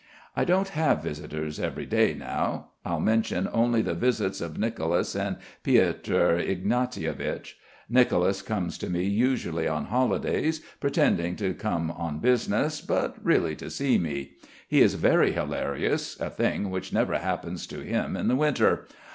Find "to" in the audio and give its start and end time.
8.79-8.89, 11.35-11.53, 13.57-13.69, 17.67-17.81